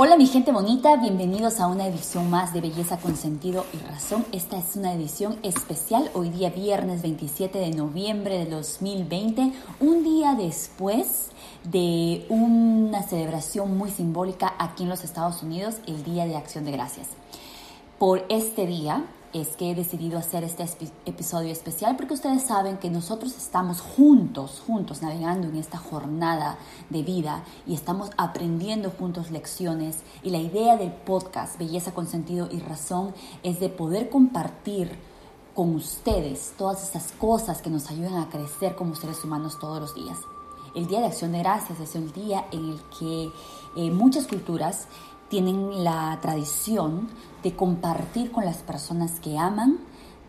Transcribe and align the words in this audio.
Hola 0.00 0.16
mi 0.16 0.28
gente 0.28 0.52
bonita, 0.52 0.94
bienvenidos 0.94 1.58
a 1.58 1.66
una 1.66 1.88
edición 1.88 2.30
más 2.30 2.54
de 2.54 2.60
Belleza 2.60 2.98
con 2.98 3.16
Sentido 3.16 3.66
y 3.74 3.78
Razón. 3.78 4.24
Esta 4.30 4.56
es 4.56 4.76
una 4.76 4.94
edición 4.94 5.40
especial, 5.42 6.08
hoy 6.14 6.28
día 6.28 6.50
viernes 6.50 7.02
27 7.02 7.58
de 7.58 7.70
noviembre 7.72 8.38
de 8.38 8.46
2020, 8.46 9.52
un 9.80 10.04
día 10.04 10.36
después 10.36 11.30
de 11.64 12.24
una 12.28 13.02
celebración 13.02 13.76
muy 13.76 13.90
simbólica 13.90 14.54
aquí 14.60 14.84
en 14.84 14.88
los 14.88 15.02
Estados 15.02 15.42
Unidos, 15.42 15.78
el 15.88 16.04
Día 16.04 16.26
de 16.26 16.36
Acción 16.36 16.64
de 16.64 16.70
Gracias. 16.70 17.08
Por 17.98 18.24
este 18.28 18.68
día, 18.68 19.04
es 19.32 19.56
que 19.56 19.70
he 19.70 19.74
decidido 19.74 20.18
hacer 20.18 20.44
este 20.44 20.64
episodio 21.04 21.52
especial 21.52 21.96
porque 21.96 22.14
ustedes 22.14 22.42
saben 22.42 22.78
que 22.78 22.90
nosotros 22.90 23.36
estamos 23.36 23.80
juntos, 23.80 24.62
juntos 24.66 25.02
navegando 25.02 25.48
en 25.48 25.56
esta 25.56 25.78
jornada 25.78 26.58
de 26.88 27.02
vida 27.02 27.44
y 27.66 27.74
estamos 27.74 28.10
aprendiendo 28.16 28.90
juntos 28.90 29.30
lecciones 29.30 29.98
y 30.22 30.30
la 30.30 30.38
idea 30.38 30.76
del 30.76 30.92
podcast 30.92 31.58
Belleza 31.58 31.92
con 31.92 32.06
sentido 32.06 32.48
y 32.50 32.60
razón 32.60 33.14
es 33.42 33.60
de 33.60 33.68
poder 33.68 34.08
compartir 34.08 34.98
con 35.54 35.74
ustedes 35.74 36.54
todas 36.56 36.88
esas 36.88 37.12
cosas 37.12 37.60
que 37.60 37.70
nos 37.70 37.90
ayudan 37.90 38.16
a 38.16 38.28
crecer 38.28 38.76
como 38.76 38.94
seres 38.94 39.22
humanos 39.24 39.58
todos 39.58 39.80
los 39.80 39.94
días. 39.94 40.18
El 40.74 40.86
Día 40.86 41.00
de 41.00 41.06
Acción 41.06 41.32
de 41.32 41.40
Gracias 41.40 41.80
es 41.80 41.96
el 41.96 42.12
día 42.12 42.46
en 42.52 42.70
el 42.70 42.80
que 42.98 43.30
eh, 43.76 43.90
muchas 43.90 44.26
culturas 44.26 44.86
tienen 45.28 45.84
la 45.84 46.18
tradición 46.20 47.08
de 47.42 47.54
compartir 47.54 48.32
con 48.32 48.44
las 48.44 48.58
personas 48.58 49.20
que 49.20 49.38
aman, 49.38 49.78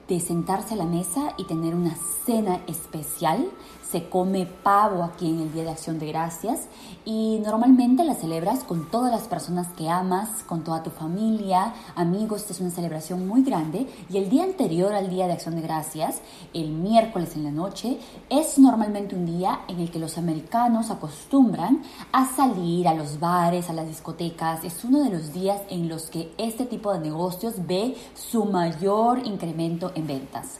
de 0.08 0.20
sentarse 0.20 0.74
a 0.74 0.78
la 0.78 0.86
mesa 0.86 1.34
y 1.38 1.46
tener 1.46 1.76
una 1.76 1.96
cena 2.26 2.62
especial 2.68 3.50
se 3.92 4.08
come 4.08 4.46
pavo 4.46 5.04
aquí 5.04 5.30
en 5.30 5.40
el 5.40 5.52
Día 5.52 5.64
de 5.64 5.72
Acción 5.72 5.98
de 5.98 6.08
Gracias 6.08 6.68
y 7.06 7.40
normalmente 7.44 8.04
la 8.04 8.14
celebras 8.14 8.64
con 8.64 8.90
todas 8.92 9.12
las 9.12 9.28
personas 9.28 9.68
que 9.70 9.90
amas, 9.90 10.44
con 10.44 10.64
toda 10.64 10.84
tu 10.84 10.92
familia, 10.92 11.74
amigos, 11.96 12.50
es 12.50 12.60
una 12.60 12.70
celebración 12.70 13.28
muy 13.28 13.42
grande 13.42 13.88
y 14.10 14.18
el 14.18 14.30
día 14.30 14.44
anterior 14.44 14.94
al 14.94 15.10
Día 15.10 15.26
de 15.28 15.34
Acción 15.34 15.56
de 15.56 15.62
Gracias, 15.62 16.22
el 16.54 16.70
miércoles 16.70 17.36
en 17.36 17.44
la 17.44 17.52
noche, 17.52 17.98
es 18.30 18.60
normalmente 18.60 19.16
un 19.16 19.26
día 19.26 19.62
en 19.68 19.80
el 19.80 19.90
que 19.90 20.00
los 20.00 20.18
americanos 20.18 20.92
acostumbran 20.92 21.82
a 22.12 22.26
salir 22.36 22.88
a 22.88 22.94
los 22.94 23.20
bares, 23.20 23.70
a 23.70 23.74
las 23.74 23.88
discotecas, 23.88 24.64
es 24.64 24.84
uno 24.84 25.04
de 25.04 25.10
los 25.10 25.34
días 25.34 25.62
en 25.70 25.90
los 25.90 26.10
que 26.10 26.32
este 26.38 26.66
tipo 26.66 26.94
de 26.94 27.00
negocios 27.00 27.56
ve 27.66 27.96
su 28.14 28.46
mayor 28.46 29.26
incremento 29.26 29.92
en 29.96 30.06
ventas. 30.06 30.60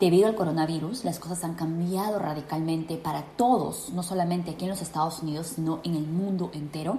Debido 0.00 0.26
al 0.26 0.34
coronavirus, 0.34 1.04
las 1.04 1.18
cosas 1.18 1.44
han 1.44 1.54
cambiado 1.54 2.18
radicalmente 2.18 2.96
para 2.96 3.22
todos, 3.22 3.90
no 3.92 4.02
solamente 4.02 4.50
aquí 4.50 4.64
en 4.64 4.70
los 4.70 4.82
Estados 4.82 5.22
Unidos, 5.22 5.52
sino 5.54 5.80
en 5.84 5.94
el 5.94 6.06
mundo 6.06 6.50
entero. 6.52 6.98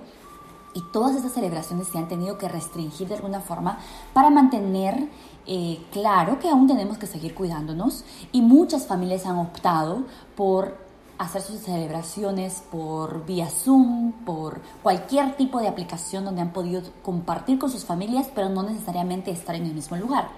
Y 0.74 0.82
todas 0.92 1.16
estas 1.16 1.34
celebraciones 1.34 1.88
se 1.88 1.98
han 1.98 2.08
tenido 2.08 2.38
que 2.38 2.50
restringir 2.50 3.08
de 3.08 3.16
alguna 3.16 3.42
forma 3.42 3.80
para 4.14 4.30
mantener 4.30 5.10
eh, 5.48 5.80
claro 5.92 6.40
que 6.40 6.50
aún 6.50 6.68
tenemos 6.68 6.98
que 6.98 7.08
seguir 7.08 7.36
cuidándonos 7.36 8.04
y 8.32 8.42
muchas 8.42 8.88
familias 8.88 9.26
han 9.26 9.38
optado 9.38 10.04
por 10.36 10.78
hacer 11.18 11.42
sus 11.42 11.62
celebraciones 11.62 12.64
por 12.72 13.26
vía 13.26 13.48
Zoom, 13.48 14.12
por 14.26 14.62
cualquier 14.84 15.38
tipo 15.38 15.60
de 15.60 15.68
aplicación 15.68 16.26
donde 16.26 16.42
han 16.42 16.52
podido 16.52 16.82
compartir 17.04 17.58
con 17.58 17.70
sus 17.70 17.86
familias, 17.86 18.28
pero 18.34 18.50
no 18.50 18.64
necesariamente 18.64 19.32
estar 19.32 19.56
en 19.56 19.66
el 19.66 19.74
mismo 19.74 19.96
lugar. 19.98 20.30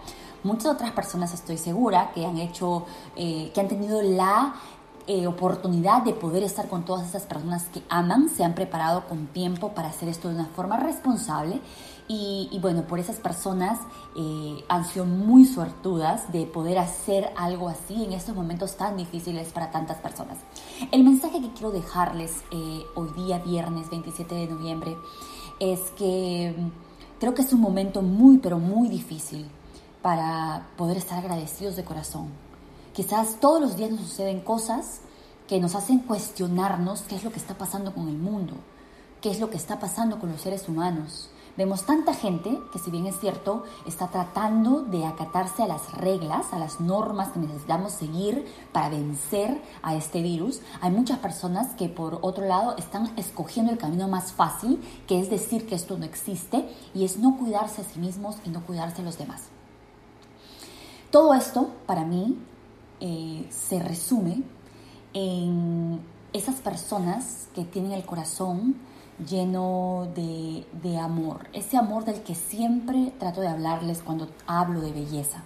Muchas 0.44 0.68
otras 0.68 0.92
personas 0.92 1.34
estoy 1.34 1.58
segura 1.58 2.12
que 2.14 2.26
han 2.26 2.38
hecho, 2.38 2.86
eh, 3.16 3.52
que 3.54 3.60
han 3.60 3.68
tenido 3.68 4.02
la 4.02 4.56
eh, 5.08 5.26
oportunidad 5.26 6.04
de 6.04 6.14
poder 6.14 6.44
estar 6.44 6.68
con 6.68 6.86
todas 6.86 7.08
esas 7.08 7.24
personas 7.24 7.66
que 7.74 7.82
aman, 7.90 8.30
se 8.30 8.44
han 8.44 8.54
preparado 8.54 9.06
con 9.08 9.28
tiempo 9.28 9.70
para 9.74 9.88
hacer 9.88 10.10
esto 10.10 10.28
de 10.30 10.36
una 10.36 10.46
forma 10.46 10.78
responsable 10.78 11.62
y, 12.10 12.58
bueno, 12.62 12.84
por 12.84 13.00
esas 13.00 13.18
personas 13.18 13.80
eh, 14.16 14.64
han 14.70 14.86
sido 14.86 15.04
muy 15.04 15.44
suertudas 15.44 16.32
de 16.32 16.46
poder 16.46 16.78
hacer 16.78 17.34
algo 17.36 17.68
así 17.68 18.06
en 18.06 18.14
estos 18.14 18.34
momentos 18.34 18.78
tan 18.78 18.96
difíciles 18.96 19.50
para 19.50 19.72
tantas 19.72 19.98
personas. 19.98 20.38
El 20.92 21.04
mensaje 21.04 21.42
que 21.42 21.52
quiero 21.52 21.72
dejarles 21.72 22.44
hoy 22.96 23.10
día, 23.18 23.40
viernes 23.40 23.90
27 23.90 24.36
de 24.36 24.48
noviembre, 24.48 24.96
es 25.60 25.82
que 25.98 26.56
mm, 26.58 27.20
creo 27.20 27.34
que 27.34 27.42
es 27.42 27.52
un 27.52 27.60
momento 27.60 28.02
muy, 28.02 28.38
pero 28.38 28.58
muy 28.58 28.88
difícil 28.88 29.50
para 30.02 30.68
poder 30.78 30.98
estar 30.98 31.20
agradecidos 31.20 31.76
de 31.76 31.84
corazón. 31.84 32.30
Quizás 32.94 33.40
todos 33.40 33.62
los 33.62 33.76
días 33.76 33.92
nos 33.92 34.02
suceden 34.02 34.42
cosas 34.42 35.02
que 35.48 35.60
nos 35.60 35.76
hacen 35.76 36.00
cuestionarnos 36.00 37.02
qué 37.04 37.16
es 37.16 37.24
lo 37.24 37.32
que 37.32 37.40
está 37.40 37.54
pasando 37.54 37.94
con 37.94 38.08
el 38.08 38.18
mundo, 38.18 38.56
qué 39.22 39.32
es 39.32 39.40
lo 39.40 39.50
que 39.50 39.58
está 39.58 39.80
pasando 39.80 40.20
con 40.20 40.32
los 40.32 40.42
seres 40.42 40.68
humanos. 40.68 41.30
Vemos 41.58 41.88
tanta 41.88 42.14
gente 42.14 42.60
que 42.72 42.78
si 42.78 42.92
bien 42.92 43.08
es 43.08 43.20
cierto, 43.20 43.64
está 43.88 44.10
tratando 44.10 44.84
de 44.84 45.06
acatarse 45.06 45.64
a 45.64 45.68
las 45.68 45.92
reglas, 45.94 46.54
a 46.54 46.60
las 46.60 46.80
normas 46.80 47.30
que 47.30 47.40
necesitamos 47.40 47.94
seguir 47.94 48.46
para 48.72 48.90
vencer 48.90 49.60
a 49.82 49.96
este 49.96 50.22
virus, 50.22 50.62
hay 50.82 50.92
muchas 50.92 51.18
personas 51.18 51.74
que 51.74 51.90
por 51.90 52.20
otro 52.22 52.46
lado 52.46 52.78
están 52.78 53.12
escogiendo 53.18 53.72
el 53.72 53.80
camino 53.80 54.08
más 54.08 54.34
fácil, 54.34 54.80
que 55.08 55.20
es 55.20 55.32
decir 55.32 55.66
que 55.66 55.74
esto 55.74 55.98
no 55.98 56.06
existe, 56.06 56.70
y 56.94 57.06
es 57.06 57.18
no 57.18 57.38
cuidarse 57.38 57.82
a 57.82 57.86
sí 57.86 58.00
mismos 58.00 58.36
y 58.46 58.50
no 58.50 58.64
cuidarse 58.64 59.02
a 59.02 59.06
los 59.06 59.18
demás. 59.18 59.50
Todo 61.18 61.34
esto, 61.34 61.72
para 61.88 62.06
mí, 62.06 62.38
eh, 63.00 63.48
se 63.50 63.80
resume 63.80 64.44
en 65.16 66.00
esas 66.32 66.58
personas 66.58 67.48
que 67.56 67.64
tienen 67.64 67.94
el 67.94 68.06
corazón 68.06 68.76
lleno 69.28 70.08
de, 70.14 70.68
de, 70.80 71.00
amor, 71.00 71.48
ese 71.54 71.76
amor 71.76 72.06
del 72.06 72.22
que 72.22 72.36
siempre 72.36 73.16
trato 73.18 73.42
de 73.42 73.48
hablarles 73.48 74.04
cuando 74.04 74.30
hablo 74.46 74.80
de 74.80 74.92
belleza. 74.92 75.42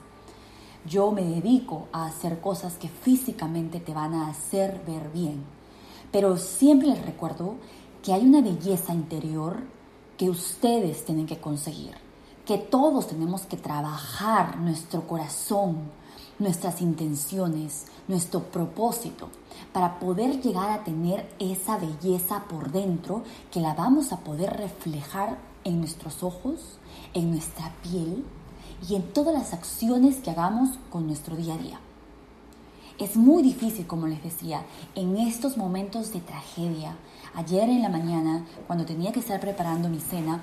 Yo 0.86 1.14
me 1.14 1.24
dedico 1.24 1.88
a 1.94 2.06
hacer 2.06 2.42
cosas 2.42 2.74
que 2.74 2.90
físicamente 2.90 3.80
te 3.80 3.94
van 3.94 4.14
a 4.14 4.28
hacer 4.28 4.84
ver 4.86 5.10
bien, 5.14 5.42
pero 6.12 6.36
siempre 6.36 6.90
les 6.90 7.06
recuerdo 7.06 7.56
que 8.04 8.12
hay 8.12 8.26
una 8.26 8.42
belleza 8.42 8.94
interior 8.94 9.64
que 10.18 10.30
ustedes 10.30 11.06
tienen 11.06 11.28
que 11.28 11.40
conseguir 11.40 12.01
que 12.46 12.58
todos 12.58 13.08
tenemos 13.08 13.42
que 13.42 13.58
trabajar 13.58 14.58
nuestro 14.58 15.08
corazón, 15.08 15.78
nuestras 16.40 16.82
intenciones, 16.82 17.86
nuestro 18.08 18.44
propósito, 18.44 19.30
para 19.74 20.00
poder 20.00 20.42
llegar 20.42 20.72
a 20.72 20.84
tener 20.84 21.32
esa 21.40 21.78
belleza 21.78 22.44
por 22.50 22.72
dentro 22.72 23.24
que 23.52 23.62
la 23.62 23.74
vamos 23.74 24.12
a 24.12 24.22
poder 24.22 24.58
reflejar 24.58 25.38
en 25.64 25.80
nuestros 25.80 26.24
ojos, 26.24 26.80
en 27.14 27.32
nuestra 27.32 27.72
piel 27.84 28.26
y 28.88 28.96
en 28.96 29.14
todas 29.14 29.34
las 29.34 29.54
acciones 29.54 30.18
que 30.18 30.32
hagamos 30.32 30.80
con 30.90 31.06
nuestro 31.06 31.36
día 31.36 31.54
a 31.54 31.58
día. 31.58 31.80
Es 32.98 33.16
muy 33.16 33.42
difícil, 33.42 33.88
como 33.88 34.08
les 34.08 34.22
decía, 34.22 34.64
en 34.96 35.18
estos 35.18 35.58
momentos 35.58 36.12
de 36.14 36.20
tragedia. 36.20 36.96
Ayer 37.34 37.70
en 37.70 37.82
la 37.82 37.90
mañana, 37.90 38.46
cuando 38.68 38.86
tenía 38.86 39.12
que 39.12 39.22
estar 39.22 39.40
preparando 39.40 39.90
mi 39.90 40.00
cena, 40.00 40.42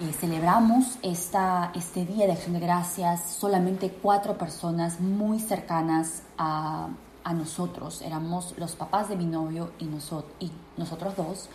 eh, 0.00 0.12
celebramos 0.12 0.98
esta, 1.02 1.70
este 1.74 2.04
Día 2.04 2.26
de 2.26 2.32
Acción 2.32 2.54
de 2.54 2.60
Gracias 2.60 3.22
solamente 3.32 3.90
cuatro 3.90 4.36
personas 4.38 5.00
muy 5.00 5.38
cercanas 5.38 6.22
a, 6.38 6.88
a 7.24 7.34
nosotros. 7.34 8.02
Éramos 8.02 8.54
los 8.58 8.74
papás 8.74 9.08
de 9.08 9.16
mi 9.16 9.26
novio 9.26 9.70
y, 9.78 9.84
nosotros 9.84 10.32
y 10.40 10.50
nosotros 10.76 11.16
dos. 11.16 11.48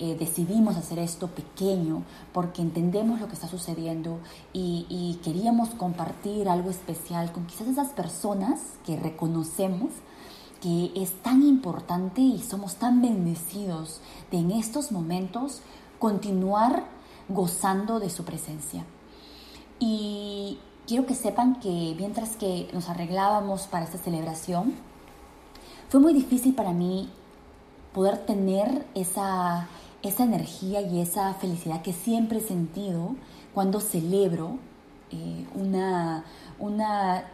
Eh, 0.00 0.16
decidimos 0.18 0.76
hacer 0.76 0.98
esto 0.98 1.28
pequeño 1.28 2.02
porque 2.32 2.62
entendemos 2.62 3.20
lo 3.20 3.28
que 3.28 3.34
está 3.34 3.46
sucediendo 3.46 4.18
y, 4.52 4.86
y, 4.88 5.20
queríamos 5.22 5.68
compartir 5.70 6.48
algo 6.48 6.70
especial 6.70 7.30
con 7.30 7.46
quizás 7.46 7.68
esas 7.68 7.90
personas 7.90 8.58
que 8.84 8.96
reconocemos 8.96 9.90
que 10.60 10.92
es 10.94 11.12
tan 11.22 11.42
importante 11.42 12.20
y 12.20 12.40
somos 12.40 12.76
tan 12.76 13.02
bendecidos 13.02 14.00
de 14.30 14.38
en 14.38 14.52
estos 14.52 14.92
momentos 14.92 15.60
continuar 15.98 16.84
gozando 17.34 18.00
de 18.00 18.10
su 18.10 18.24
presencia. 18.24 18.84
Y 19.78 20.58
quiero 20.86 21.06
que 21.06 21.14
sepan 21.14 21.60
que 21.60 21.94
mientras 21.98 22.36
que 22.36 22.68
nos 22.72 22.88
arreglábamos 22.88 23.66
para 23.66 23.84
esta 23.84 23.98
celebración, 23.98 24.74
fue 25.88 26.00
muy 26.00 26.14
difícil 26.14 26.54
para 26.54 26.72
mí 26.72 27.10
poder 27.92 28.18
tener 28.24 28.86
esa, 28.94 29.68
esa 30.02 30.24
energía 30.24 30.80
y 30.80 31.00
esa 31.00 31.34
felicidad 31.34 31.82
que 31.82 31.92
siempre 31.92 32.38
he 32.38 32.40
sentido 32.40 33.14
cuando 33.52 33.80
celebro 33.80 34.58
eh, 35.10 35.46
una, 35.54 36.24
una 36.58 37.24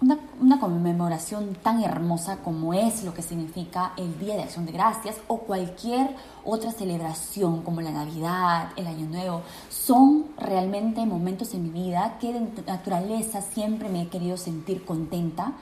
una, 0.00 0.60
conmemoración 0.60 1.54
tan 1.54 1.82
hermosa 1.82 2.38
como 2.38 2.72
es 2.72 3.02
lo 3.02 3.14
que 3.14 3.22
significa 3.22 3.92
el 3.96 4.18
Día 4.18 4.36
de 4.36 4.42
Acción 4.42 4.66
de 4.66 4.72
Gracias 4.72 5.16
o 5.26 5.38
cualquier 5.38 6.14
otra 6.44 6.70
celebración 6.72 7.62
como 7.62 7.80
la 7.80 7.90
Navidad, 7.90 8.70
el 8.76 8.86
Año 8.86 9.06
Nuevo, 9.06 9.42
son 9.68 10.26
realmente 10.38 11.04
momentos 11.04 11.52
en 11.54 11.64
mi 11.64 11.70
vida 11.70 12.16
que 12.20 12.32
de 12.32 12.40
naturaleza 12.66 13.42
siempre 13.42 13.88
me 13.88 14.02
he 14.02 14.08
querido 14.08 14.36
sentir 14.36 14.84
contenta 14.84 15.52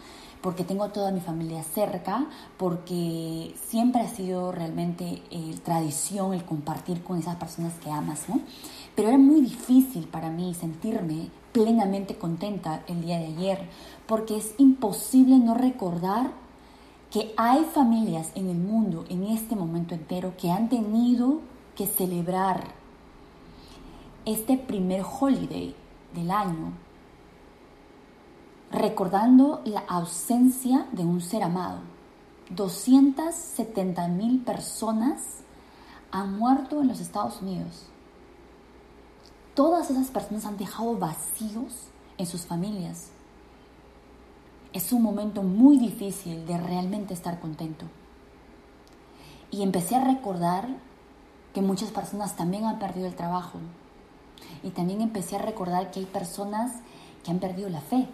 porque 0.42 0.64
tengo 0.64 0.90
toda 0.90 1.10
mi 1.10 1.20
familia 1.20 1.64
cerca, 1.64 2.26
porque 2.56 3.54
siempre 3.66 4.02
ha 4.02 4.08
sido 4.08 4.52
realmente 4.52 5.22
eh, 5.30 5.56
tradición 5.64 6.34
el 6.34 6.44
compartir 6.44 7.02
con 7.02 7.18
esas 7.18 7.34
personas 7.36 7.72
que 7.82 7.90
amas, 7.90 8.28
¿no? 8.28 8.40
Pero 8.94 9.08
era 9.08 9.18
muy 9.18 9.40
difícil 9.40 10.06
para 10.06 10.30
mí 10.30 10.54
sentirme 10.54 11.30
plenamente 11.56 12.18
contenta 12.18 12.82
el 12.86 13.00
día 13.00 13.18
de 13.18 13.28
ayer, 13.28 13.66
porque 14.06 14.36
es 14.36 14.54
imposible 14.58 15.38
no 15.38 15.54
recordar 15.54 16.32
que 17.10 17.32
hay 17.38 17.64
familias 17.64 18.30
en 18.34 18.50
el 18.50 18.58
mundo 18.58 19.06
en 19.08 19.24
este 19.24 19.56
momento 19.56 19.94
entero 19.94 20.34
que 20.36 20.50
han 20.50 20.68
tenido 20.68 21.40
que 21.74 21.86
celebrar 21.86 22.74
este 24.26 24.58
primer 24.58 25.02
holiday 25.02 25.74
del 26.14 26.30
año, 26.30 26.74
recordando 28.70 29.62
la 29.64 29.80
ausencia 29.80 30.86
de 30.92 31.06
un 31.06 31.22
ser 31.22 31.42
amado. 31.42 31.78
270 32.50 34.08
mil 34.08 34.40
personas 34.40 35.38
han 36.10 36.38
muerto 36.38 36.82
en 36.82 36.88
los 36.88 37.00
Estados 37.00 37.40
Unidos. 37.40 37.86
Todas 39.56 39.90
esas 39.90 40.08
personas 40.08 40.44
han 40.44 40.58
dejado 40.58 40.98
vacíos 40.98 41.88
en 42.18 42.26
sus 42.26 42.42
familias. 42.42 43.08
Es 44.74 44.92
un 44.92 45.02
momento 45.02 45.42
muy 45.42 45.78
difícil 45.78 46.46
de 46.46 46.58
realmente 46.58 47.14
estar 47.14 47.40
contento. 47.40 47.86
Y 49.50 49.62
empecé 49.62 49.96
a 49.96 50.04
recordar 50.04 50.68
que 51.54 51.62
muchas 51.62 51.90
personas 51.90 52.36
también 52.36 52.66
han 52.66 52.78
perdido 52.78 53.06
el 53.06 53.16
trabajo. 53.16 53.58
Y 54.62 54.72
también 54.72 55.00
empecé 55.00 55.36
a 55.36 55.42
recordar 55.42 55.90
que 55.90 56.00
hay 56.00 56.06
personas 56.06 56.72
que 57.24 57.30
han 57.30 57.38
perdido 57.38 57.70
la 57.70 57.80
fe. 57.80 58.06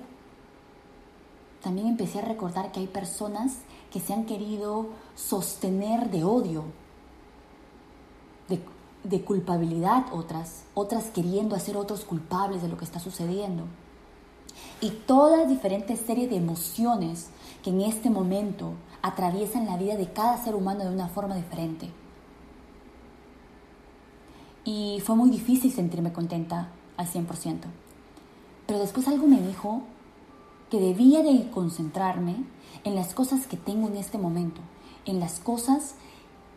También 1.61 1.89
empecé 1.89 2.21
a 2.21 2.25
recordar 2.25 2.71
que 2.71 2.79
hay 2.79 2.87
personas 2.87 3.63
que 3.91 3.99
se 3.99 4.15
han 4.15 4.27
querido 4.27 4.91
sostener 5.17 6.09
de 6.09 6.23
odio, 6.23 6.67
de, 8.49 8.61
de 9.05 9.23
culpabilidad 9.23 10.07
otras, 10.13 10.65
otras 10.75 11.05
queriendo 11.07 11.57
hacer 11.57 11.77
otros 11.77 12.05
culpables 12.05 12.63
de 12.63 12.69
lo 12.69 12.77
que 12.77 12.85
está 12.85 13.01
sucediendo. 13.01 13.65
Y 14.81 14.91
toda 14.91 15.47
diferente 15.47 15.97
serie 15.97 16.29
de 16.29 16.37
emociones 16.37 17.31
que 17.63 17.71
en 17.71 17.81
este 17.81 18.11
momento 18.11 18.75
atraviesan 19.01 19.67
la 19.67 19.77
vida 19.77 19.97
de 19.97 20.13
cada 20.13 20.43
ser 20.43 20.55
humano 20.55 20.85
de 20.85 20.91
una 20.91 21.09
forma 21.09 21.37
diferente. 21.37 21.91
Y 24.65 25.01
fue 25.05 25.17
muy 25.17 25.31
difícil 25.31 25.73
sentirme 25.73 26.13
contenta 26.13 26.69
al 26.97 27.07
100%. 27.07 27.61
Pero 28.67 28.79
después 28.79 29.09
algo 29.09 29.27
me 29.27 29.41
dijo 29.41 29.83
que 30.71 30.81
debía 30.81 31.23
de 31.23 31.51
concentrarme 31.51 32.45
en 32.85 32.95
las 32.95 33.15
cosas 33.15 33.47
que 33.47 33.57
tengo 33.57 33.89
en 33.89 33.97
este 33.97 34.19
momento, 34.19 34.61
en 35.05 35.21
las 35.21 35.41
cosas 35.41 35.97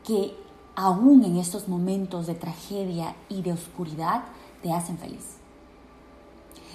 que 0.03 0.35
aún 0.75 1.23
en 1.23 1.37
estos 1.37 1.67
momentos 1.67 2.27
de 2.27 2.35
tragedia 2.35 3.15
y 3.29 3.41
de 3.41 3.53
oscuridad 3.53 4.23
te 4.61 4.71
hacen 4.73 4.97
feliz. 4.97 5.37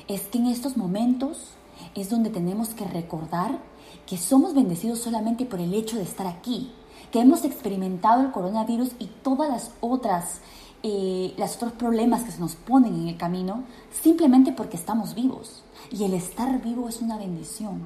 Es 0.08 0.22
que 0.22 0.38
en 0.38 0.46
estos 0.46 0.76
momentos 0.76 1.52
es 1.94 2.10
donde 2.10 2.30
tenemos 2.30 2.70
que 2.70 2.86
recordar 2.86 3.58
que 4.06 4.16
somos 4.16 4.54
bendecidos 4.54 5.00
solamente 5.00 5.46
por 5.46 5.60
el 5.60 5.74
hecho 5.74 5.96
de 5.96 6.02
estar 6.02 6.26
aquí, 6.26 6.72
que 7.12 7.20
hemos 7.20 7.44
experimentado 7.44 8.22
el 8.22 8.32
coronavirus 8.32 8.90
y 8.98 9.06
todas 9.22 9.48
las 9.48 9.72
otras 9.80 10.40
eh, 10.82 11.34
los 11.36 11.56
otros 11.56 11.72
problemas 11.72 12.22
que 12.22 12.32
se 12.32 12.40
nos 12.40 12.54
ponen 12.54 12.94
en 12.94 13.08
el 13.08 13.18
camino 13.18 13.64
simplemente 14.02 14.52
porque 14.52 14.78
estamos 14.78 15.14
vivos. 15.14 15.62
Y 15.90 16.04
el 16.04 16.14
estar 16.14 16.62
vivo 16.62 16.88
es 16.88 17.02
una 17.02 17.18
bendición. 17.18 17.82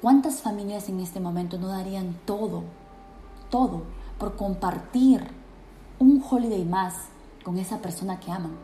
¿Cuántas 0.00 0.40
familias 0.40 0.88
en 0.88 0.98
este 0.98 1.20
momento 1.20 1.58
no 1.58 1.68
darían 1.68 2.16
todo, 2.24 2.64
todo, 3.50 3.82
por 4.20 4.36
compartir 4.36 5.26
un 5.98 6.22
holiday 6.22 6.64
más 6.64 6.94
con 7.42 7.58
esa 7.58 7.78
persona 7.78 8.20
que 8.20 8.30
aman? 8.30 8.56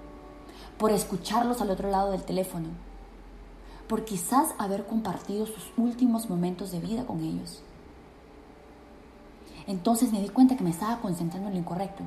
Por 0.78 0.92
escucharlos 0.92 1.60
al 1.60 1.70
otro 1.70 1.90
lado 1.90 2.12
del 2.12 2.22
teléfono. 2.22 2.68
Por 3.88 4.04
quizás 4.04 4.54
haber 4.58 4.86
compartido 4.86 5.46
sus 5.46 5.72
últimos 5.76 6.30
momentos 6.30 6.70
de 6.70 6.78
vida 6.78 7.06
con 7.06 7.24
ellos. 7.24 7.64
Entonces 9.66 10.12
me 10.12 10.20
di 10.20 10.28
cuenta 10.28 10.56
que 10.56 10.62
me 10.62 10.70
estaba 10.70 11.00
concentrando 11.00 11.48
en 11.48 11.54
lo 11.54 11.60
incorrecto 11.60 12.04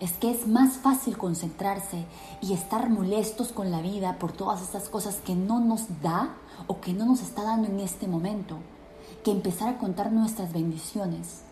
es 0.00 0.12
que 0.12 0.30
es 0.30 0.46
más 0.46 0.76
fácil 0.76 1.18
concentrarse 1.18 2.04
y 2.40 2.52
estar 2.52 2.88
molestos 2.88 3.52
con 3.52 3.70
la 3.70 3.80
vida 3.80 4.18
por 4.18 4.32
todas 4.32 4.62
estas 4.62 4.88
cosas 4.88 5.16
que 5.16 5.34
no 5.34 5.60
nos 5.60 6.00
da 6.02 6.36
o 6.66 6.80
que 6.80 6.92
no 6.92 7.04
nos 7.04 7.20
está 7.20 7.42
dando 7.42 7.68
en 7.68 7.80
este 7.80 8.06
momento, 8.06 8.58
que 9.24 9.32
empezar 9.32 9.68
a 9.68 9.78
contar 9.78 10.12
nuestras 10.12 10.52
bendiciones. 10.52 11.42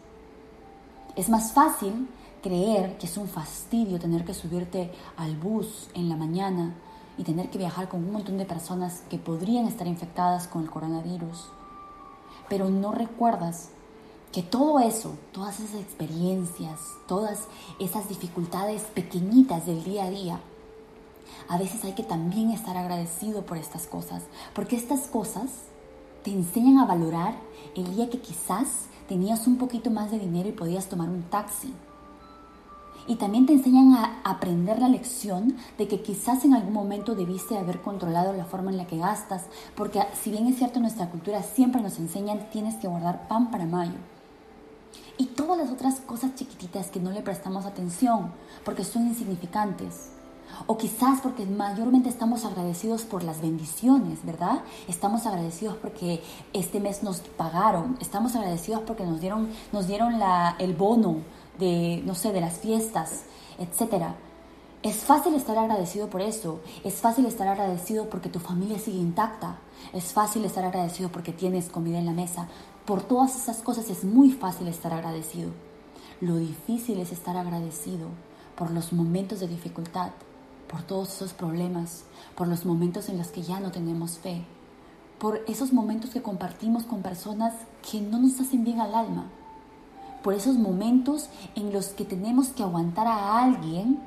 Es 1.16 1.30
más 1.30 1.52
fácil 1.52 2.08
creer 2.42 2.98
que 2.98 3.06
es 3.06 3.16
un 3.16 3.26
fastidio 3.26 3.98
tener 3.98 4.24
que 4.26 4.34
subirte 4.34 4.92
al 5.16 5.34
bus 5.36 5.88
en 5.94 6.10
la 6.10 6.16
mañana 6.16 6.74
y 7.16 7.24
tener 7.24 7.48
que 7.48 7.56
viajar 7.56 7.88
con 7.88 8.04
un 8.04 8.12
montón 8.12 8.36
de 8.36 8.44
personas 8.44 9.02
que 9.08 9.18
podrían 9.18 9.66
estar 9.66 9.86
infectadas 9.86 10.46
con 10.46 10.62
el 10.62 10.70
coronavirus. 10.70 11.48
Pero 12.50 12.68
no 12.68 12.92
recuerdas 12.92 13.70
que 14.30 14.42
todo 14.42 14.78
eso, 14.78 15.16
todas 15.32 15.58
esas 15.60 15.80
experiencias, 15.80 16.80
todas 17.08 17.44
esas 17.80 18.10
dificultades 18.10 18.82
pequeñitas 18.82 19.64
del 19.64 19.82
día 19.82 20.04
a 20.04 20.10
día, 20.10 20.40
a 21.48 21.56
veces 21.56 21.82
hay 21.84 21.92
que 21.92 22.02
también 22.02 22.50
estar 22.50 22.76
agradecido 22.76 23.46
por 23.46 23.56
estas 23.56 23.86
cosas, 23.86 24.22
porque 24.54 24.76
estas 24.76 25.06
cosas 25.06 25.46
te 26.26 26.32
enseñan 26.32 26.78
a 26.78 26.86
valorar 26.86 27.36
el 27.76 27.94
día 27.94 28.10
que 28.10 28.18
quizás 28.18 28.86
tenías 29.08 29.46
un 29.46 29.58
poquito 29.58 29.92
más 29.92 30.10
de 30.10 30.18
dinero 30.18 30.48
y 30.48 30.52
podías 30.52 30.88
tomar 30.88 31.08
un 31.08 31.22
taxi. 31.22 31.72
Y 33.06 33.14
también 33.14 33.46
te 33.46 33.52
enseñan 33.52 33.92
a 33.92 34.22
aprender 34.24 34.80
la 34.80 34.88
lección 34.88 35.56
de 35.78 35.86
que 35.86 36.02
quizás 36.02 36.44
en 36.44 36.54
algún 36.54 36.72
momento 36.72 37.14
debiste 37.14 37.56
haber 37.56 37.80
controlado 37.80 38.32
la 38.32 38.44
forma 38.44 38.72
en 38.72 38.76
la 38.76 38.88
que 38.88 38.98
gastas, 38.98 39.44
porque 39.76 40.02
si 40.20 40.32
bien 40.32 40.48
es 40.48 40.56
cierto 40.56 40.80
nuestra 40.80 41.10
cultura 41.10 41.44
siempre 41.44 41.80
nos 41.80 41.96
enseñan 42.00 42.50
tienes 42.50 42.74
que 42.74 42.88
guardar 42.88 43.28
pan 43.28 43.52
para 43.52 43.66
mayo 43.66 43.94
y 45.18 45.26
todas 45.26 45.56
las 45.56 45.70
otras 45.70 46.00
cosas 46.00 46.34
chiquititas 46.34 46.90
que 46.90 46.98
no 46.98 47.12
le 47.12 47.22
prestamos 47.22 47.66
atención 47.66 48.32
porque 48.64 48.82
son 48.82 49.06
insignificantes. 49.06 50.15
O 50.66 50.76
quizás 50.78 51.20
porque 51.20 51.44
mayormente 51.46 52.08
estamos 52.08 52.44
agradecidos 52.44 53.02
por 53.02 53.22
las 53.22 53.40
bendiciones, 53.40 54.24
¿verdad? 54.24 54.60
Estamos 54.88 55.26
agradecidos 55.26 55.76
porque 55.76 56.22
este 56.52 56.80
mes 56.80 57.02
nos 57.02 57.20
pagaron, 57.20 57.96
estamos 58.00 58.34
agradecidos 58.34 58.80
porque 58.82 59.04
nos 59.04 59.20
dieron, 59.20 59.48
nos 59.72 59.86
dieron 59.86 60.14
el 60.58 60.74
bono 60.74 61.18
de, 61.58 62.02
no 62.04 62.14
sé, 62.14 62.32
de 62.32 62.40
las 62.40 62.58
fiestas, 62.58 63.24
etc. 63.58 64.06
Es 64.82 64.96
fácil 64.96 65.34
estar 65.34 65.58
agradecido 65.58 66.08
por 66.08 66.20
eso, 66.20 66.60
es 66.84 66.94
fácil 66.94 67.26
estar 67.26 67.48
agradecido 67.48 68.08
porque 68.08 68.28
tu 68.28 68.38
familia 68.38 68.78
sigue 68.78 68.98
intacta, 68.98 69.58
es 69.92 70.12
fácil 70.12 70.44
estar 70.44 70.64
agradecido 70.64 71.10
porque 71.10 71.32
tienes 71.32 71.68
comida 71.68 71.98
en 71.98 72.06
la 72.06 72.12
mesa, 72.12 72.48
por 72.84 73.02
todas 73.02 73.36
esas 73.36 73.62
cosas 73.62 73.90
es 73.90 74.04
muy 74.04 74.30
fácil 74.30 74.68
estar 74.68 74.92
agradecido. 74.92 75.50
Lo 76.20 76.36
difícil 76.36 77.00
es 77.00 77.12
estar 77.12 77.36
agradecido 77.36 78.08
por 78.56 78.70
los 78.70 78.92
momentos 78.92 79.40
de 79.40 79.48
dificultad, 79.48 80.12
por 80.68 80.82
todos 80.82 81.14
esos 81.14 81.32
problemas, 81.32 82.04
por 82.34 82.48
los 82.48 82.64
momentos 82.64 83.08
en 83.08 83.18
los 83.18 83.28
que 83.28 83.42
ya 83.42 83.60
no 83.60 83.70
tenemos 83.70 84.18
fe, 84.18 84.44
por 85.18 85.42
esos 85.48 85.72
momentos 85.72 86.10
que 86.10 86.22
compartimos 86.22 86.84
con 86.84 87.02
personas 87.02 87.54
que 87.90 88.00
no 88.00 88.18
nos 88.18 88.38
hacen 88.40 88.64
bien 88.64 88.80
al 88.80 88.94
alma, 88.94 89.24
por 90.22 90.34
esos 90.34 90.56
momentos 90.56 91.28
en 91.54 91.72
los 91.72 91.88
que 91.88 92.04
tenemos 92.04 92.48
que 92.48 92.62
aguantar 92.62 93.06
a 93.06 93.42
alguien 93.42 94.00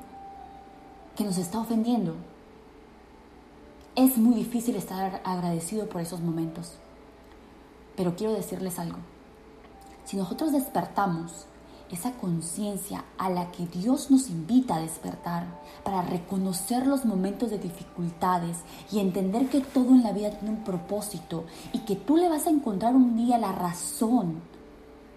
que 1.16 1.24
nos 1.24 1.38
está 1.38 1.58
ofendiendo. 1.60 2.14
Es 3.96 4.16
muy 4.18 4.34
difícil 4.34 4.76
estar 4.76 5.20
agradecido 5.24 5.88
por 5.88 6.00
esos 6.00 6.20
momentos. 6.20 6.74
Pero 7.96 8.14
quiero 8.16 8.32
decirles 8.32 8.78
algo. 8.78 8.98
Si 10.04 10.16
nosotros 10.16 10.52
despertamos 10.52 11.46
esa 11.90 12.12
conciencia 12.12 13.04
a 13.18 13.30
la 13.30 13.50
que 13.50 13.66
Dios 13.66 14.10
nos 14.10 14.30
invita 14.30 14.76
a 14.76 14.80
despertar 14.80 15.46
para 15.84 16.02
reconocer 16.02 16.86
los 16.86 17.04
momentos 17.04 17.50
de 17.50 17.58
dificultades 17.58 18.58
y 18.92 19.00
entender 19.00 19.48
que 19.48 19.60
todo 19.60 19.90
en 19.90 20.02
la 20.02 20.12
vida 20.12 20.30
tiene 20.30 20.56
un 20.56 20.64
propósito 20.64 21.44
y 21.72 21.80
que 21.80 21.96
tú 21.96 22.16
le 22.16 22.28
vas 22.28 22.46
a 22.46 22.50
encontrar 22.50 22.94
un 22.94 23.16
día 23.16 23.38
la 23.38 23.52
razón 23.52 24.40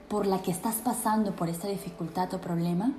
por 0.08 0.28
la 0.28 0.42
que 0.42 0.52
estás 0.52 0.76
pasando 0.76 1.36
por 1.36 1.50
esta 1.50 1.68
dificultad 1.68 2.34
o 2.34 2.42
problema, 2.42 2.92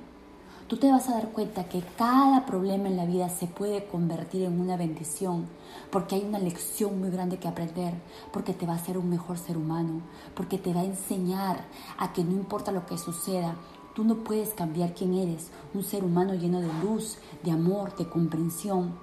tú 0.69 0.79
te 0.79 0.91
vas 0.91 1.09
a 1.09 1.15
dar 1.15 1.29
cuenta 1.29 1.69
que 1.69 1.83
cada 1.99 2.47
problema 2.47 2.89
en 2.89 2.97
la 2.97 3.05
vida 3.05 3.29
se 3.29 3.47
puede 3.47 3.87
convertir 3.87 4.43
en 4.43 4.61
una 4.61 4.77
bendición, 4.77 5.47
porque 5.91 6.15
hay 6.15 6.25
una 6.25 6.39
lección 6.39 6.99
muy 7.01 7.11
grande 7.11 7.39
que 7.39 7.49
aprender, 7.49 7.95
porque 8.33 8.55
te 8.55 8.67
va 8.67 8.73
a 8.73 8.77
hacer 8.77 8.97
un 8.97 9.11
mejor 9.11 9.39
ser 9.39 9.59
humano, 9.59 10.01
porque 10.35 10.59
te 10.59 10.73
va 10.73 10.81
a 10.81 10.85
enseñar 10.85 11.65
a 11.99 12.13
que 12.13 12.25
no 12.25 12.33
importa 12.33 12.73
lo 12.73 12.87
que 12.87 12.97
suceda, 12.97 13.57
tú 13.95 14.05
no 14.05 14.25
puedes 14.25 14.55
cambiar 14.55 14.95
quién 14.95 15.15
eres, 15.15 15.51
un 15.75 15.85
ser 15.85 16.03
humano 16.03 16.35
lleno 16.35 16.61
de 16.61 16.73
luz, 16.83 17.19
de 17.43 17.51
amor, 17.51 17.95
de 17.97 18.09
comprensión. 18.09 18.95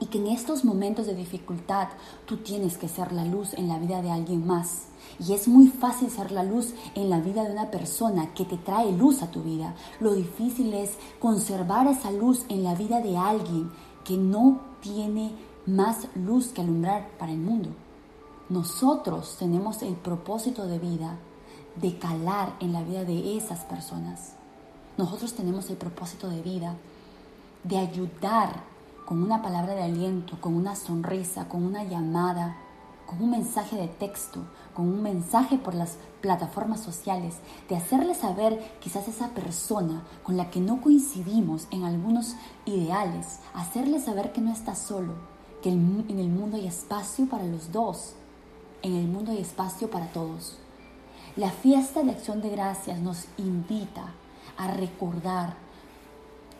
Y 0.00 0.06
que 0.06 0.18
en 0.18 0.28
estos 0.28 0.64
momentos 0.64 1.06
de 1.06 1.14
dificultad 1.14 1.88
tú 2.26 2.38
tienes 2.38 2.76
que 2.76 2.88
ser 2.88 3.12
la 3.12 3.24
luz 3.24 3.54
en 3.54 3.68
la 3.68 3.78
vida 3.78 4.02
de 4.02 4.10
alguien 4.10 4.46
más 4.46 4.87
Y 5.18 5.32
es 5.32 5.48
muy 5.48 5.68
fácil 5.68 6.10
ser 6.10 6.30
la 6.30 6.42
luz 6.42 6.74
en 6.94 7.10
la 7.10 7.20
vida 7.20 7.44
de 7.44 7.52
una 7.52 7.70
persona 7.70 8.32
que 8.34 8.44
te 8.44 8.56
trae 8.56 8.92
luz 8.92 9.22
a 9.22 9.30
tu 9.30 9.42
vida. 9.42 9.74
Lo 10.00 10.14
difícil 10.14 10.72
es 10.74 10.92
conservar 11.18 11.86
esa 11.86 12.10
luz 12.10 12.44
en 12.48 12.64
la 12.64 12.74
vida 12.74 13.00
de 13.00 13.16
alguien 13.16 13.70
que 14.04 14.16
no 14.16 14.60
tiene 14.80 15.32
más 15.66 16.08
luz 16.14 16.48
que 16.48 16.62
alumbrar 16.62 17.08
para 17.18 17.32
el 17.32 17.38
mundo. 17.38 17.70
Nosotros 18.48 19.36
tenemos 19.38 19.82
el 19.82 19.94
propósito 19.94 20.66
de 20.66 20.78
vida 20.78 21.18
de 21.76 21.98
calar 21.98 22.54
en 22.60 22.72
la 22.72 22.82
vida 22.82 23.04
de 23.04 23.36
esas 23.36 23.60
personas. 23.60 24.32
Nosotros 24.96 25.34
tenemos 25.34 25.68
el 25.70 25.76
propósito 25.76 26.28
de 26.28 26.42
vida 26.42 26.74
de 27.64 27.78
ayudar 27.78 28.62
con 29.06 29.22
una 29.22 29.42
palabra 29.42 29.74
de 29.74 29.82
aliento, 29.82 30.40
con 30.40 30.54
una 30.54 30.74
sonrisa, 30.74 31.48
con 31.48 31.64
una 31.64 31.84
llamada, 31.84 32.56
con 33.08 33.22
un 33.22 33.30
mensaje 33.30 33.76
de 33.76 33.88
texto, 33.88 34.40
con 34.74 34.86
un 34.86 35.02
mensaje 35.02 35.56
por 35.56 35.74
las 35.74 35.96
plataformas 36.20 36.80
sociales, 36.80 37.36
de 37.66 37.76
hacerle 37.76 38.14
saber 38.14 38.76
quizás 38.80 39.08
esa 39.08 39.28
persona 39.28 40.04
con 40.22 40.36
la 40.36 40.50
que 40.50 40.60
no 40.60 40.82
coincidimos 40.82 41.68
en 41.70 41.84
algunos 41.84 42.36
ideales, 42.66 43.40
hacerle 43.54 43.98
saber 43.98 44.32
que 44.32 44.42
no 44.42 44.52
está 44.52 44.74
solo, 44.74 45.14
que 45.62 45.70
en 45.70 46.18
el 46.18 46.28
mundo 46.28 46.58
hay 46.58 46.66
espacio 46.66 47.26
para 47.26 47.46
los 47.46 47.72
dos, 47.72 48.12
en 48.82 48.94
el 48.94 49.08
mundo 49.08 49.32
hay 49.32 49.38
espacio 49.38 49.90
para 49.90 50.12
todos. 50.12 50.58
La 51.34 51.50
fiesta 51.50 52.02
de 52.02 52.10
acción 52.10 52.42
de 52.42 52.50
gracias 52.50 53.00
nos 53.00 53.24
invita 53.38 54.12
a 54.58 54.68
recordar 54.72 55.54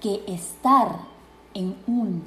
que 0.01 0.25
estar 0.27 0.97
en 1.53 1.77
un 1.87 2.23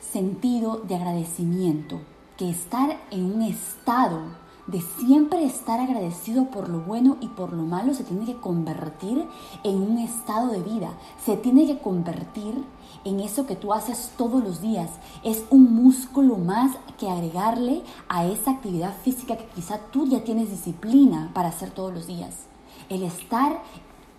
sentido 0.00 0.78
de 0.78 0.96
agradecimiento, 0.96 2.00
que 2.38 2.48
estar 2.48 2.96
en 3.10 3.34
un 3.34 3.42
estado 3.42 4.20
de 4.68 4.80
siempre 4.80 5.44
estar 5.44 5.80
agradecido 5.80 6.50
por 6.50 6.68
lo 6.68 6.80
bueno 6.80 7.16
y 7.20 7.26
por 7.28 7.52
lo 7.52 7.64
malo 7.64 7.94
se 7.94 8.04
tiene 8.04 8.26
que 8.26 8.36
convertir 8.36 9.26
en 9.64 9.82
un 9.82 9.98
estado 9.98 10.48
de 10.48 10.62
vida, 10.62 10.92
se 11.24 11.36
tiene 11.36 11.66
que 11.66 11.78
convertir 11.78 12.64
en 13.04 13.20
eso 13.20 13.46
que 13.46 13.56
tú 13.56 13.72
haces 13.72 14.12
todos 14.16 14.44
los 14.44 14.60
días. 14.60 14.90
Es 15.24 15.44
un 15.50 15.74
músculo 15.74 16.36
más 16.36 16.76
que 16.98 17.10
agregarle 17.10 17.82
a 18.08 18.26
esa 18.26 18.52
actividad 18.52 18.94
física 19.02 19.36
que 19.36 19.48
quizá 19.48 19.78
tú 19.90 20.06
ya 20.06 20.22
tienes 20.22 20.50
disciplina 20.50 21.30
para 21.34 21.48
hacer 21.48 21.70
todos 21.70 21.92
los 21.92 22.06
días. 22.06 22.46
El 22.88 23.02
estar 23.02 23.62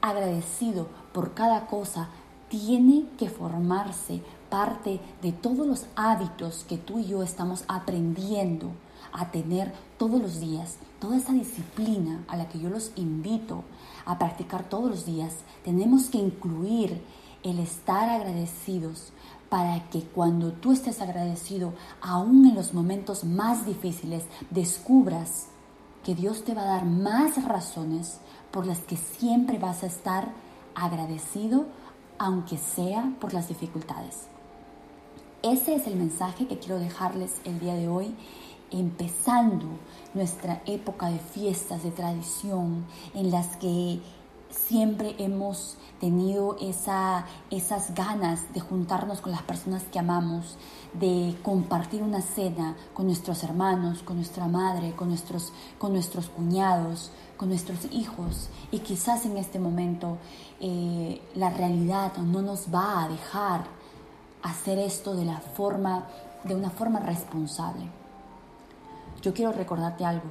agradecido 0.01 0.87
por 1.13 1.35
cada 1.35 1.67
cosa 1.67 2.09
tiene 2.49 3.05
que 3.17 3.29
formarse 3.29 4.23
parte 4.49 4.99
de 5.21 5.31
todos 5.31 5.65
los 5.65 5.85
hábitos 5.95 6.65
que 6.67 6.77
tú 6.77 6.99
y 6.99 7.05
yo 7.05 7.23
estamos 7.23 7.63
aprendiendo 7.67 8.71
a 9.11 9.31
tener 9.31 9.73
todos 9.97 10.21
los 10.21 10.39
días, 10.39 10.77
toda 10.99 11.17
esa 11.17 11.33
disciplina 11.33 12.23
a 12.27 12.37
la 12.37 12.47
que 12.49 12.59
yo 12.59 12.69
los 12.69 12.91
invito 12.95 13.63
a 14.05 14.17
practicar 14.17 14.67
todos 14.69 14.89
los 14.89 15.05
días, 15.05 15.35
tenemos 15.63 16.09
que 16.09 16.17
incluir 16.17 17.01
el 17.43 17.59
estar 17.59 18.09
agradecidos 18.09 19.11
para 19.49 19.89
que 19.89 20.03
cuando 20.03 20.51
tú 20.51 20.71
estés 20.71 21.01
agradecido, 21.01 21.73
aún 22.01 22.45
en 22.45 22.55
los 22.55 22.73
momentos 22.73 23.23
más 23.23 23.65
difíciles, 23.65 24.23
descubras 24.51 25.47
que 26.03 26.15
Dios 26.15 26.43
te 26.43 26.53
va 26.53 26.61
a 26.63 26.65
dar 26.65 26.85
más 26.85 27.43
razones 27.43 28.19
por 28.51 28.65
las 28.65 28.79
que 28.79 28.97
siempre 28.97 29.57
vas 29.57 29.83
a 29.83 29.87
estar 29.87 30.29
agradecido, 30.75 31.65
aunque 32.17 32.57
sea 32.57 33.13
por 33.19 33.33
las 33.33 33.47
dificultades. 33.47 34.27
Ese 35.41 35.73
es 35.73 35.87
el 35.87 35.95
mensaje 35.95 36.47
que 36.47 36.59
quiero 36.59 36.79
dejarles 36.79 37.39
el 37.45 37.61
día 37.61 37.73
de 37.73 37.87
hoy, 37.87 38.13
empezando 38.71 39.67
nuestra 40.13 40.61
época 40.65 41.07
de 41.07 41.19
fiestas, 41.19 41.81
de 41.81 41.91
tradición, 41.91 42.85
en 43.13 43.31
las 43.31 43.55
que 43.55 44.01
siempre 44.49 45.15
hemos 45.17 45.77
tenido 46.01 46.57
esa, 46.59 47.25
esas 47.51 47.95
ganas 47.95 48.53
de 48.53 48.59
juntarnos 48.59 49.21
con 49.21 49.31
las 49.31 49.43
personas 49.43 49.83
que 49.83 49.99
amamos, 49.99 50.57
de 50.91 51.37
compartir 51.41 52.03
una 52.03 52.21
cena 52.21 52.75
con 52.93 53.05
nuestros 53.05 53.41
hermanos, 53.41 54.03
con 54.03 54.17
nuestra 54.17 54.45
madre, 54.49 54.91
con 54.91 55.07
nuestros, 55.07 55.53
con 55.77 55.93
nuestros 55.93 56.27
cuñados, 56.27 57.11
con 57.37 57.47
nuestros 57.47 57.85
hijos. 57.93 58.49
Y 58.71 58.79
quizás 58.79 59.25
en 59.25 59.37
este 59.37 59.57
momento 59.57 60.17
eh, 60.59 61.21
la 61.33 61.49
realidad 61.49 62.17
no 62.17 62.41
nos 62.41 62.73
va 62.73 63.05
a 63.05 63.07
dejar 63.07 63.78
hacer 64.43 64.79
esto 64.79 65.15
de 65.15 65.25
la 65.25 65.39
forma 65.39 66.05
de 66.43 66.55
una 66.55 66.69
forma 66.69 66.99
responsable. 66.99 67.89
Yo 69.21 69.33
quiero 69.33 69.51
recordarte 69.51 70.05
algo. 70.05 70.27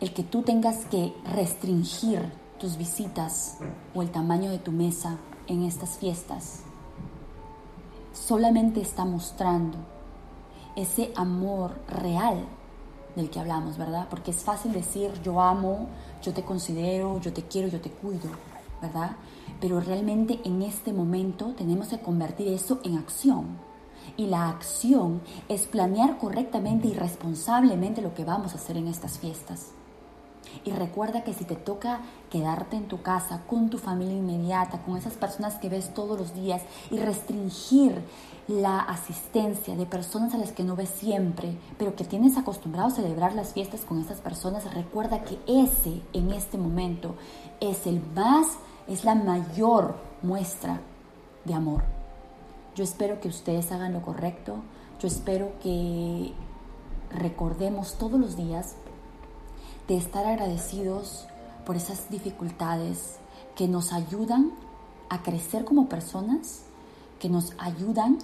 El 0.00 0.12
que 0.12 0.22
tú 0.22 0.42
tengas 0.42 0.84
que 0.86 1.14
restringir 1.32 2.30
tus 2.58 2.76
visitas 2.76 3.58
o 3.94 4.02
el 4.02 4.10
tamaño 4.10 4.50
de 4.50 4.58
tu 4.58 4.70
mesa 4.70 5.16
en 5.46 5.64
estas 5.64 5.98
fiestas 5.98 6.62
solamente 8.12 8.80
está 8.80 9.04
mostrando 9.04 9.78
ese 10.76 11.12
amor 11.16 11.72
real 11.88 12.44
del 13.16 13.30
que 13.30 13.40
hablamos, 13.40 13.76
¿verdad? 13.78 14.06
Porque 14.10 14.30
es 14.30 14.42
fácil 14.42 14.72
decir 14.72 15.12
yo 15.22 15.40
amo, 15.40 15.88
yo 16.22 16.32
te 16.32 16.42
considero, 16.42 17.20
yo 17.20 17.32
te 17.32 17.42
quiero, 17.42 17.68
yo 17.68 17.80
te 17.80 17.90
cuido, 17.90 18.28
Pero 19.60 19.80
realmente 19.80 20.40
en 20.44 20.62
este 20.62 20.92
momento 20.92 21.54
tenemos 21.54 21.88
que 21.88 22.00
convertir 22.00 22.48
eso 22.48 22.80
en 22.84 22.98
acción. 22.98 23.58
Y 24.16 24.26
la 24.26 24.48
acción 24.48 25.22
es 25.48 25.66
planear 25.66 26.18
correctamente 26.18 26.88
y 26.88 26.92
responsablemente 26.92 28.02
lo 28.02 28.14
que 28.14 28.24
vamos 28.24 28.52
a 28.52 28.56
hacer 28.56 28.76
en 28.76 28.88
estas 28.88 29.18
fiestas. 29.18 29.72
Y 30.64 30.70
recuerda 30.70 31.24
que 31.24 31.34
si 31.34 31.44
te 31.44 31.56
toca 31.56 32.00
quedarte 32.30 32.76
en 32.76 32.88
tu 32.88 33.02
casa 33.02 33.42
con 33.48 33.70
tu 33.70 33.78
familia 33.78 34.16
inmediata, 34.16 34.82
con 34.82 34.96
esas 34.96 35.14
personas 35.14 35.56
que 35.56 35.68
ves 35.68 35.92
todos 35.94 36.18
los 36.18 36.34
días 36.34 36.62
y 36.90 36.98
restringir 36.98 38.02
la 38.48 38.78
asistencia 38.80 39.74
de 39.74 39.86
personas 39.86 40.34
a 40.34 40.38
las 40.38 40.52
que 40.52 40.64
no 40.64 40.76
ves 40.76 40.90
siempre, 40.90 41.56
pero 41.78 41.96
que 41.96 42.04
tienes 42.04 42.36
acostumbrado 42.36 42.88
a 42.88 42.90
celebrar 42.90 43.34
las 43.34 43.54
fiestas 43.54 43.82
con 43.82 44.00
esas 44.00 44.20
personas, 44.20 44.72
recuerda 44.74 45.24
que 45.24 45.38
ese 45.46 46.02
en 46.12 46.30
este 46.30 46.58
momento 46.58 47.14
es 47.60 47.86
el 47.86 48.02
más 48.14 48.58
es 48.86 49.04
la 49.04 49.14
mayor 49.14 49.96
muestra 50.22 50.80
de 51.44 51.54
amor. 51.54 51.82
Yo 52.74 52.84
espero 52.84 53.20
que 53.20 53.28
ustedes 53.28 53.70
hagan 53.72 53.92
lo 53.92 54.02
correcto, 54.02 54.56
yo 55.00 55.08
espero 55.08 55.52
que 55.62 56.32
recordemos 57.10 57.96
todos 57.98 58.18
los 58.18 58.36
días 58.36 58.76
de 59.88 59.96
estar 59.96 60.26
agradecidos 60.26 61.26
por 61.66 61.76
esas 61.76 62.10
dificultades 62.10 63.16
que 63.56 63.68
nos 63.68 63.92
ayudan 63.92 64.52
a 65.08 65.22
crecer 65.22 65.64
como 65.64 65.88
personas, 65.88 66.62
que 67.18 67.28
nos 67.28 67.52
ayudan 67.58 68.18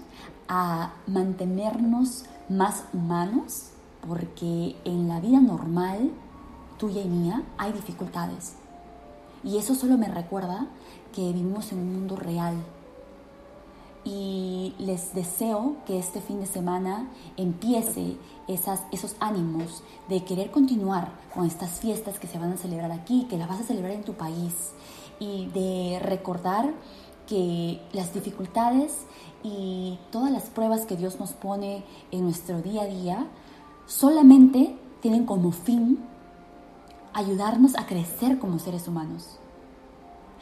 a 0.48 0.92
mantenernos 1.06 2.24
más 2.48 2.84
humanos, 2.92 3.70
porque 4.06 4.76
en 4.84 5.08
la 5.08 5.20
vida 5.20 5.40
normal, 5.40 6.10
tuya 6.78 7.02
y 7.02 7.08
mía, 7.08 7.42
hay 7.58 7.72
dificultades. 7.72 8.54
Y 9.44 9.56
eso 9.56 9.74
solo 9.74 9.96
me 9.96 10.08
recuerda 10.08 10.66
que 11.14 11.32
vivimos 11.32 11.72
en 11.72 11.78
un 11.78 11.92
mundo 11.94 12.16
real. 12.16 12.54
Y 14.10 14.74
les 14.80 15.14
deseo 15.14 15.76
que 15.86 16.00
este 16.00 16.20
fin 16.20 16.40
de 16.40 16.46
semana 16.46 17.08
empiece 17.36 18.16
esos 18.48 19.14
ánimos 19.20 19.84
de 20.08 20.24
querer 20.24 20.50
continuar 20.50 21.12
con 21.32 21.46
estas 21.46 21.78
fiestas 21.78 22.18
que 22.18 22.26
se 22.26 22.36
van 22.36 22.52
a 22.52 22.56
celebrar 22.56 22.90
aquí, 22.90 23.28
que 23.30 23.38
las 23.38 23.48
vas 23.48 23.60
a 23.60 23.64
celebrar 23.64 23.92
en 23.92 24.02
tu 24.02 24.14
país. 24.14 24.72
Y 25.20 25.46
de 25.54 26.00
recordar 26.00 26.72
que 27.28 27.80
las 27.92 28.12
dificultades 28.12 29.06
y 29.44 29.96
todas 30.10 30.32
las 30.32 30.44
pruebas 30.44 30.86
que 30.86 30.96
Dios 30.96 31.20
nos 31.20 31.30
pone 31.30 31.84
en 32.10 32.24
nuestro 32.24 32.62
día 32.62 32.82
a 32.82 32.86
día 32.86 33.26
solamente 33.86 34.76
tienen 35.00 35.24
como 35.24 35.52
fin 35.52 36.00
ayudarnos 37.12 37.76
a 37.78 37.86
crecer 37.86 38.40
como 38.40 38.58
seres 38.58 38.88
humanos. 38.88 39.38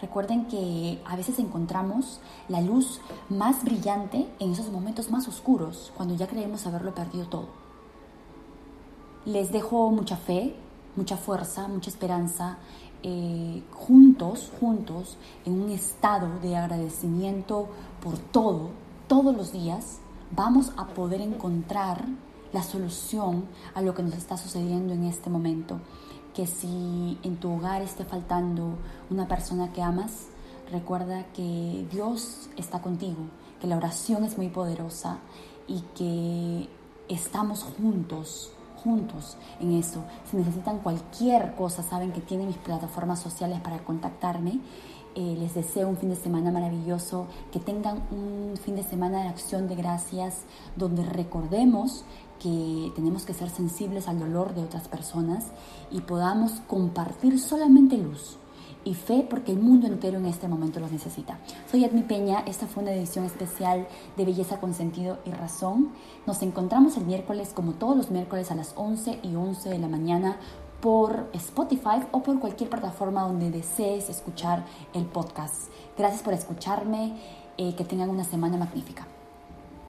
Recuerden 0.01 0.47
que 0.47 1.01
a 1.05 1.17
veces 1.17 1.39
encontramos 1.41 2.21
la 2.49 2.61
luz 2.61 3.01
más 3.29 3.65
brillante 3.65 4.29
en 4.39 4.53
esos 4.53 4.71
momentos 4.71 5.11
más 5.11 5.27
oscuros, 5.27 5.93
cuando 5.97 6.15
ya 6.15 6.29
creemos 6.29 6.67
haberlo 6.67 6.95
perdido 6.95 7.27
todo. 7.27 7.49
Les 9.25 9.51
dejo 9.51 9.91
mucha 9.91 10.17
fe, 10.17 10.55
mucha 10.95 11.17
fuerza, 11.17 11.67
mucha 11.67 11.91
esperanza, 11.91 12.59
eh, 13.03 13.63
juntos, 13.73 14.53
juntos, 14.61 15.17
en 15.45 15.61
un 15.61 15.71
estado 15.71 16.39
de 16.43 16.57
agradecimiento 16.57 17.69
por 18.03 18.19
todo, 18.19 18.71
todos 19.09 19.37
los 19.37 19.53
días, 19.53 19.99
vamos 20.31 20.73
a 20.77 20.87
poder 20.87 21.21
encontrar 21.21 22.05
la 22.53 22.63
solución 22.63 23.47
a 23.75 23.83
lo 23.83 23.95
que 23.95 24.03
nos 24.03 24.15
está 24.15 24.37
sucediendo 24.37 24.95
en 24.95 25.05
este 25.05 25.29
momento 25.29 25.81
que 26.39 26.47
si 26.47 27.19
en 27.25 27.37
tu 27.41 27.53
hogar 27.53 27.83
esté 27.83 28.05
faltando 28.05 28.79
una 29.11 29.27
persona 29.27 29.73
que 29.73 29.83
amas, 29.83 30.29
recuerda 30.71 31.25
que 31.35 31.85
Dios 31.91 32.49
está 32.57 32.81
contigo, 32.81 33.25
que 33.61 33.67
la 33.67 33.77
oración 33.77 34.23
es 34.23 34.39
muy 34.39 34.49
poderosa 34.49 35.19
y 35.67 35.81
que 35.97 36.69
estamos 37.09 37.65
juntos, 37.65 38.53
juntos 38.77 39.37
en 39.59 39.73
eso. 39.73 40.05
Si 40.31 40.37
necesitan 40.37 40.79
cualquier 40.79 41.57
cosa, 41.57 41.83
saben 41.83 42.13
que 42.13 42.21
tienen 42.21 42.47
mis 42.47 42.59
plataformas 42.59 43.19
sociales 43.19 43.61
para 43.61 43.79
contactarme. 43.79 44.61
Eh, 45.21 45.35
les 45.37 45.53
deseo 45.53 45.89
un 45.89 45.97
fin 45.97 46.11
de 46.11 46.15
semana 46.15 46.53
maravilloso, 46.53 47.27
que 47.51 47.59
tengan 47.59 48.05
un 48.13 48.57
fin 48.57 48.77
de 48.77 48.85
semana 48.85 49.23
de 49.23 49.29
acción 49.29 49.67
de 49.67 49.75
gracias, 49.75 50.45
donde 50.77 51.03
recordemos 51.05 52.05
que 52.39 52.93
tenemos 52.95 53.25
que 53.25 53.35
ser 53.35 53.51
sensibles 53.51 54.07
al 54.07 54.21
dolor 54.21 54.55
de 54.55 54.63
otras 54.63 54.87
personas 54.87 55.47
y 55.91 56.03
podamos 56.03 56.61
compartir 56.69 57.41
solamente 57.41 57.97
luz 57.97 58.39
y 58.85 58.95
fe 58.95 59.27
porque 59.29 59.51
el 59.51 59.59
mundo 59.59 59.89
entero 59.89 60.19
en 60.19 60.27
este 60.27 60.47
momento 60.47 60.79
los 60.79 60.93
necesita. 60.93 61.41
Soy 61.69 61.85
Edmi 61.85 62.03
Peña, 62.03 62.45
esta 62.47 62.69
fue 62.69 62.85
una 62.85 62.93
edición 62.93 63.25
especial 63.25 63.89
de 64.17 64.25
Belleza 64.25 64.61
con 64.61 64.73
Sentido 64.73 65.19
y 65.25 65.33
Razón. 65.33 65.91
Nos 66.29 66.43
encontramos 66.43 66.97
el 66.97 67.07
miércoles 67.07 67.51
como 67.53 67.73
todos 67.73 67.97
los 67.97 68.13
miércoles 68.13 68.53
a 68.53 68.55
las 68.55 68.73
11 68.77 69.19
y 69.25 69.35
11 69.35 69.69
de 69.69 69.79
la 69.81 69.89
mañana 69.89 70.37
por 70.81 71.29
Spotify 71.33 72.07
o 72.13 72.23
por 72.23 72.39
cualquier 72.39 72.71
plataforma 72.71 73.23
donde 73.23 73.51
desees 73.51 74.09
escuchar 74.09 74.65
el 74.95 75.05
podcast. 75.07 75.71
Gracias 75.97 76.23
por 76.23 76.35
escucharme, 76.35 77.17
eh, 77.57 77.75
que 77.75 77.85
tengan 77.85 78.11
una 78.11 78.25
semana 78.25 78.57
magnífica. 78.57 79.07